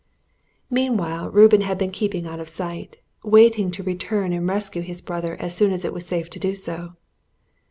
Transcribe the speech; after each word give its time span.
Meanwhile 0.71 1.29
Reuben 1.29 1.61
had 1.61 1.77
been 1.77 1.91
keeping 1.91 2.25
out 2.25 2.39
of 2.39 2.49
sight, 2.49 2.97
waiting 3.23 3.69
to 3.69 3.83
return 3.83 4.33
and 4.33 4.47
rescue 4.47 4.81
his 4.81 4.99
young 5.01 5.05
brother 5.05 5.35
as 5.39 5.55
soon 5.55 5.71
as 5.71 5.85
it 5.85 5.93
was 5.93 6.07
safe 6.07 6.27
to 6.31 6.39
do 6.39 6.55
so. 6.55 6.89